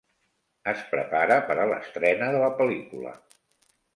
Es 0.71 0.79
prepara 0.93 1.35
per 1.51 1.57
a 1.63 1.67
l'estrena 1.73 2.31
de 2.37 2.41
la 2.47 2.51
pel·lícula. 2.61 3.13